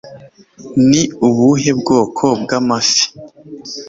ni 0.89 1.01
ubuhe 1.27 1.71
bwoko 1.79 2.25
bw'amafi 2.41 3.05